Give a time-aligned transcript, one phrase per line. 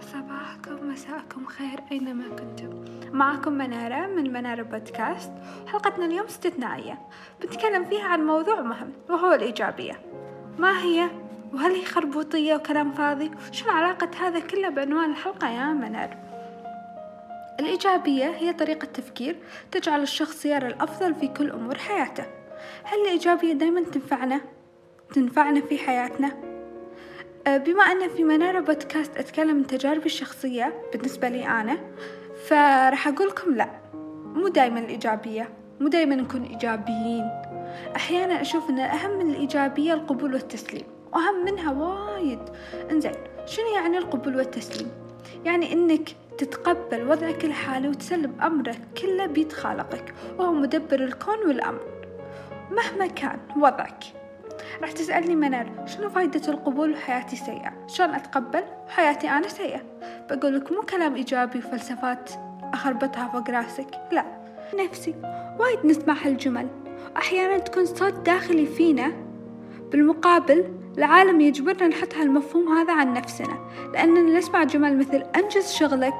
[0.00, 2.84] صباحكم مساءكم خير أينما كنتم.
[3.12, 5.32] معكم منارة من منارة بودكاست.
[5.66, 6.98] حلقتنا اليوم استثنائية.
[7.40, 10.00] بنتكلم فيها عن موضوع مهم وهو الإيجابية.
[10.58, 11.10] ما هي؟
[11.52, 16.16] وهل هي خربوطية وكلام فاضي؟ وشو علاقة هذا كله بعنوان الحلقة يا منار
[17.60, 19.36] الإيجابية هي طريقة تفكير
[19.70, 22.41] تجعل الشخص يرى الأفضل في كل أمور حياته.
[22.84, 24.40] هل الإيجابية دايما تنفعنا؟
[25.14, 26.32] تنفعنا في حياتنا؟
[27.46, 31.78] أه، بما أن في منارة بودكاست أتكلم من تجاربي الشخصية بالنسبة لي أنا
[32.46, 33.68] فراح أقول لكم لا
[34.34, 35.48] مو دايما الإيجابية
[35.80, 37.30] مو دايما نكون إيجابيين
[37.96, 42.40] أحيانا أشوف أن الأهم من الإيجابية القبول والتسليم وأهم منها وايد
[42.90, 43.12] إنزين
[43.46, 44.90] شنو يعني القبول والتسليم؟
[45.44, 46.08] يعني إنك
[46.38, 51.80] تتقبل وضعك الحالي وتسلم أمرك كله بيد خالقك وهو مدبر الكون والأمر
[52.76, 54.04] مهما كان وضعك.
[54.82, 59.80] راح تسألني منال شنو فايدة القبول وحياتي سيئة؟ شلون أتقبل وحياتي أنا سيئة؟
[60.30, 62.30] بقولك مو كلام إيجابي وفلسفات
[62.74, 64.24] أخربطها فوق راسك لا.
[64.74, 65.14] نفسي
[65.58, 66.68] وايد نسمع هالجمل.
[67.14, 69.12] وأحيانا تكون صوت داخلي فينا.
[69.90, 73.58] بالمقابل العالم يجبرنا نحط هالمفهوم هذا عن نفسنا.
[73.92, 76.18] لأننا نسمع جمل مثل أنجز شغلك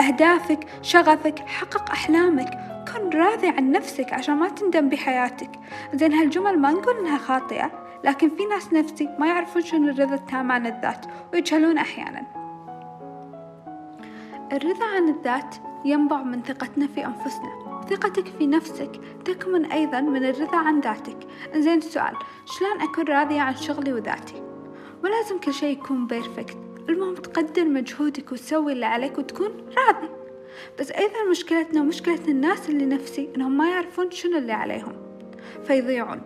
[0.00, 2.73] أهدافك شغفك حقق أحلامك.
[2.94, 5.50] كن راضي عن نفسك عشان ما تندم بحياتك.
[5.94, 7.70] زين هالجمل ما نقول إنها خاطئة
[8.04, 12.22] لكن في ناس نفسي ما يعرفون شنو الرضا التام عن الذات ويجهلون أحيانا.
[14.52, 17.84] الرضا عن الذات ينبع من ثقتنا في أنفسنا.
[17.90, 21.16] ثقتك في نفسك تكمن أيضا من الرضا عن ذاتك.
[21.56, 22.14] زين السؤال
[22.46, 24.42] شلون أكون راضية عن شغلي وذاتي؟
[25.02, 26.56] مو لازم كل شيء يكون بيرفكت
[26.88, 30.23] المهم تقدر مجهودك وتسوي اللي عليك وتكون راضي.
[30.80, 34.92] بس أيضا مشكلتنا ومشكلة الناس اللي نفسي إنهم ما يعرفون شنو اللي عليهم.
[35.64, 36.20] فيضيعون.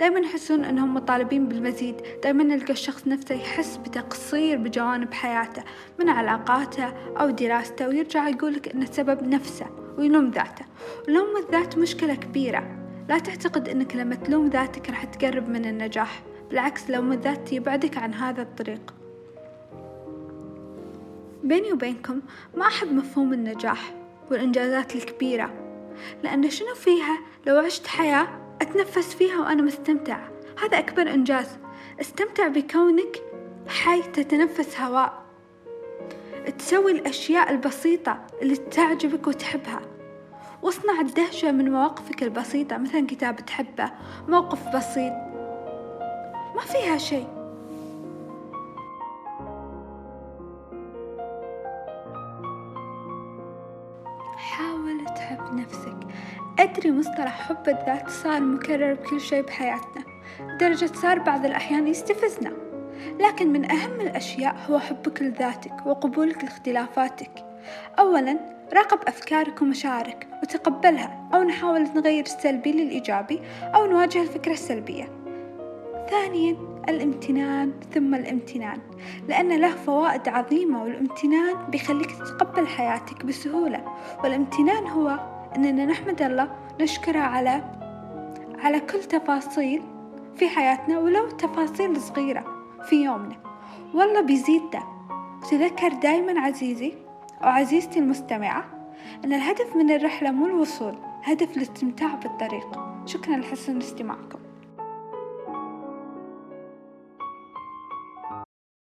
[0.00, 1.96] دايما يحسون إنهم مطالبين بالمزيد.
[2.22, 5.62] دايما نلقى الشخص نفسه يحس بتقصير بجوانب حياته
[5.98, 6.84] من علاقاته
[7.20, 9.66] أو دراسته ويرجع يقولك ان السبب نفسه
[9.98, 10.64] ويلوم ذاته.
[11.08, 12.76] ولوم الذات مشكلة كبيرة.
[13.08, 16.22] لا تعتقد إنك لما تلوم ذاتك راح تقرب من النجاح.
[16.50, 18.94] بالعكس لوم الذات يبعدك عن هذا الطريق.
[21.44, 22.20] بيني وبينكم
[22.56, 23.94] ما أحب مفهوم النجاح
[24.30, 25.50] والإنجازات الكبيرة
[26.22, 28.28] لأن شنو فيها لو عشت حياة
[28.62, 30.30] أتنفس فيها وأنا مستمتعة
[30.62, 31.58] هذا أكبر إنجاز.
[32.00, 33.22] استمتع بكونك
[33.68, 35.24] حي تتنفس هواء.
[36.58, 39.80] تسوي الأشياء البسيطة اللي تعجبك وتحبها.
[40.62, 43.90] واصنع الدهشة من مواقفك البسيطة مثلا كتاب تحبه
[44.28, 45.12] موقف بسيط.
[46.56, 47.43] ما فيها شيء.
[54.44, 55.96] حاول تحب نفسك.
[56.58, 60.04] أدري مصطلح حب الذات صار مكرر بكل شيء بحياتنا.
[60.40, 62.52] لدرجة صار بعض الأحيان يستفزنا.
[63.20, 67.44] لكن من أهم الأشياء هو حبك لذاتك وقبولك لاختلافاتك.
[67.98, 68.38] أولا
[68.74, 73.40] راقب أفكارك ومشاعرك وتقبلها أو نحاول نغير السلبي للإيجابي
[73.74, 75.23] أو نواجه الفكرة السلبية.
[76.10, 76.56] ثانيا
[76.88, 78.78] الامتنان ثم الامتنان.
[79.28, 83.84] لأن له فوائد عظيمة والامتنان بيخليك تتقبل حياتك بسهولة.
[84.24, 85.20] والامتنان هو
[85.56, 86.50] أننا نحمد الله
[86.80, 87.64] نشكره على
[88.58, 89.82] على كل تفاصيل
[90.36, 92.44] في حياتنا ولو تفاصيل صغيرة
[92.88, 93.36] في يومنا.
[93.94, 94.82] والله بيزيد ده.
[95.50, 96.92] تذكر دايما عزيزي
[97.42, 98.64] أو عزيزتي المستمعة
[99.24, 102.80] أن الهدف من الرحلة مو الوصول هدف الاستمتاع بالطريق.
[103.06, 104.43] شكرا لحسن استماعكم.